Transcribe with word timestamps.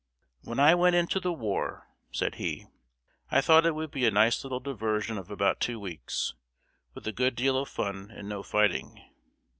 "When 0.41 0.59
I 0.59 0.73
went 0.73 0.95
into 0.95 1.19
the 1.19 1.31
war," 1.31 1.87
said 2.11 2.33
he, 2.41 2.65
"I 3.29 3.39
thought 3.39 3.67
it 3.67 3.75
would 3.75 3.91
be 3.91 4.07
a 4.07 4.09
nice 4.09 4.43
little 4.43 4.59
diversion 4.59 5.15
of 5.19 5.29
about 5.29 5.59
two 5.59 5.79
weeks, 5.79 6.33
with 6.95 7.05
a 7.05 7.11
good 7.11 7.35
deal 7.35 7.55
of 7.55 7.69
fun 7.69 8.09
and 8.09 8.27
no 8.27 8.41
fighting. 8.41 9.03